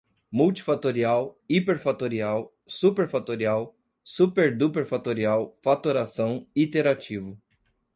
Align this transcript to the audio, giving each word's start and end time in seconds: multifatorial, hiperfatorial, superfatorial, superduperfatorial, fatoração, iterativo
multifatorial, 0.37 1.27
hiperfatorial, 1.47 2.49
superfatorial, 2.67 3.71
superduperfatorial, 4.03 5.49
fatoração, 5.61 6.47
iterativo 6.55 7.37